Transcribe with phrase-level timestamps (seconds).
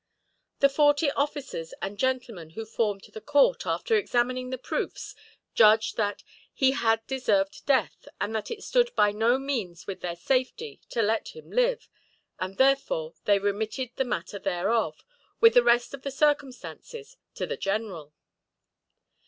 [0.61, 5.13] The forty officers and gentlemen who formed the court, after examining the proofs,
[5.53, 10.15] judged that "he had deserved death, and that it stood by no means with their
[10.15, 11.87] safety to let him live,
[12.39, 15.05] and therefore they remitted the matter thereof,
[15.39, 18.15] with the rest of the circumstances, to the general."